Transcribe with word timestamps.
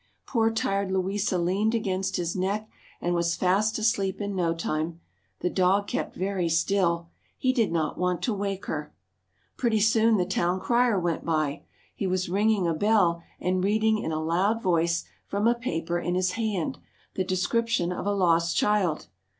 Poor 0.25 0.49
tired 0.49 0.91
Louisa 0.91 1.37
leaned 1.37 1.75
against 1.75 2.15
his 2.15 2.35
neck 2.35 2.67
and 3.01 3.13
was 3.13 3.35
fast 3.35 3.77
asleep 3.77 4.19
in 4.19 4.35
no 4.35 4.51
time. 4.51 4.99
The 5.41 5.49
dog 5.51 5.85
kept 5.85 6.15
very 6.15 6.49
still. 6.49 7.11
He 7.37 7.53
did 7.53 7.71
not 7.71 7.99
want 7.99 8.23
to 8.23 8.33
wake 8.33 8.65
her. 8.65 8.95
Pretty 9.57 9.79
soon 9.79 10.17
the 10.17 10.25
town 10.25 10.59
crier 10.59 10.99
went 10.99 11.23
by. 11.23 11.65
He 11.93 12.07
was 12.07 12.29
ringing 12.29 12.65
a 12.65 12.73
bell 12.73 13.21
and 13.39 13.63
reading 13.63 13.99
in 13.99 14.11
a 14.11 14.19
loud 14.19 14.59
voice, 14.59 15.03
from 15.27 15.47
a 15.47 15.53
paper 15.53 15.99
in 15.99 16.15
his 16.15 16.31
hand, 16.31 16.79
the 17.13 17.23
description 17.23 17.91
of 17.91 18.07
a 18.07 18.11
lost 18.11 18.57
child. 18.57 19.05